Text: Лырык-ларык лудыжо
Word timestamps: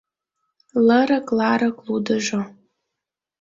Лырык-ларык 0.87 1.77
лудыжо 1.85 2.41